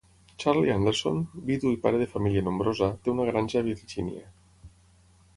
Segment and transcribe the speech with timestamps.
[0.43, 1.17] Charlie Anderson,
[1.49, 4.23] vidu i pare de família nombrosa, té una granja a Virgínia.